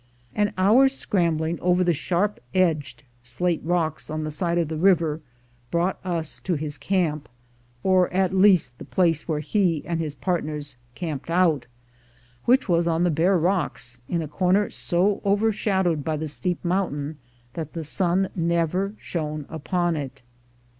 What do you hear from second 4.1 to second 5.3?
the side of the river